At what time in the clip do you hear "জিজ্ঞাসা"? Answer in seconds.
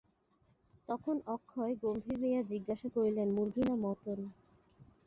2.51-2.87